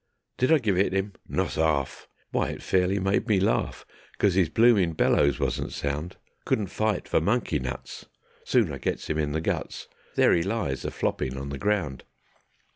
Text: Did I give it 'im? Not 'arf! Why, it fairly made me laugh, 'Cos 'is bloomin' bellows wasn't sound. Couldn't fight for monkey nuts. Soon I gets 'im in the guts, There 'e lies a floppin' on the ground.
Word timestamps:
Did 0.39 0.51
I 0.51 0.57
give 0.57 0.79
it 0.79 0.95
'im? 0.95 1.13
Not 1.27 1.59
'arf! 1.59 2.07
Why, 2.31 2.49
it 2.49 2.63
fairly 2.63 2.97
made 2.97 3.27
me 3.27 3.39
laugh, 3.39 3.85
'Cos 4.17 4.35
'is 4.35 4.49
bloomin' 4.49 4.93
bellows 4.93 5.39
wasn't 5.39 5.73
sound. 5.73 6.17
Couldn't 6.43 6.71
fight 6.71 7.07
for 7.07 7.21
monkey 7.21 7.59
nuts. 7.59 8.07
Soon 8.43 8.71
I 8.73 8.79
gets 8.79 9.07
'im 9.11 9.19
in 9.19 9.31
the 9.31 9.41
guts, 9.41 9.87
There 10.15 10.33
'e 10.33 10.41
lies 10.41 10.85
a 10.85 10.89
floppin' 10.89 11.37
on 11.37 11.49
the 11.49 11.59
ground. 11.59 12.03